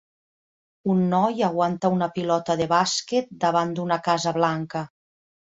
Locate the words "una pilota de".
1.97-2.67